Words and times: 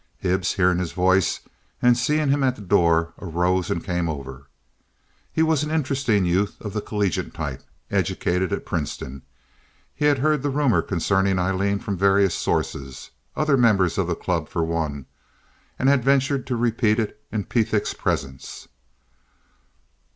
Hibbs, 0.17 0.53
hearing 0.53 0.79
his 0.79 0.93
voice 0.93 1.41
and 1.79 1.95
seeing 1.95 2.29
him 2.29 2.41
in 2.41 2.55
the 2.55 2.61
door, 2.61 3.13
arose 3.19 3.69
and 3.69 3.83
came 3.83 4.09
over. 4.09 4.47
He 5.31 5.43
was 5.43 5.63
an 5.63 5.69
interesting 5.69 6.25
youth 6.25 6.59
of 6.59 6.73
the 6.73 6.81
collegiate 6.81 7.35
type, 7.35 7.61
educated 7.91 8.51
at 8.51 8.65
Princeton. 8.65 9.21
He 9.93 10.05
had 10.05 10.17
heard 10.17 10.41
the 10.41 10.49
rumor 10.49 10.81
concerning 10.81 11.37
Aileen 11.37 11.77
from 11.77 11.97
various 11.97 12.33
sources—other 12.33 13.57
members 13.57 13.99
of 13.99 14.07
the 14.07 14.15
club, 14.15 14.49
for 14.49 14.63
one—and 14.63 15.87
had 15.87 16.03
ventured 16.03 16.47
to 16.47 16.55
repeat 16.55 16.97
it 16.97 17.21
in 17.31 17.43
Pethick's 17.43 17.93
presence. 17.93 18.67